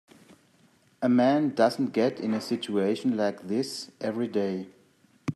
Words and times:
A 0.99 1.07
man 1.07 1.53
doesn't 1.53 1.93
get 1.93 2.19
in 2.19 2.33
a 2.33 2.41
situation 2.41 3.15
like 3.15 3.43
this 3.47 3.91
every 4.01 4.27
day. 4.27 4.67